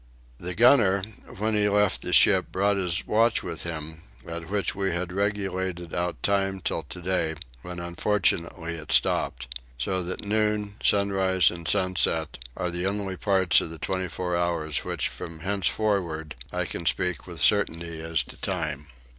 The 0.39 0.55
gunner 0.55 1.03
when 1.37 1.53
he 1.53 1.69
left 1.69 2.01
the 2.01 2.11
ship 2.11 2.51
brought 2.51 2.75
his 2.77 3.05
watch 3.05 3.43
with 3.43 3.61
him, 3.61 4.01
by 4.25 4.39
which 4.39 4.73
we 4.73 4.89
had 4.93 5.13
regulated 5.13 5.93
out 5.93 6.23
time 6.23 6.59
till 6.59 6.81
today, 6.81 7.35
when 7.61 7.77
unfortunately 7.79 8.73
it 8.73 8.91
stopped; 8.91 9.59
so 9.77 10.01
that 10.01 10.25
noon, 10.25 10.77
sunrise, 10.83 11.51
and 11.51 11.67
sunset, 11.67 12.39
are 12.57 12.71
the 12.71 12.87
only 12.87 13.15
parts 13.15 13.61
of 13.61 13.69
the 13.69 13.77
24 13.77 14.35
hours 14.35 14.79
of 14.79 14.85
which 14.85 15.07
from 15.07 15.41
henceforward 15.41 16.33
I 16.51 16.65
can 16.65 16.87
speak 16.87 17.27
with 17.27 17.39
certainty 17.39 17.99
as 18.01 18.23
to 18.23 18.37
time. 18.41 18.87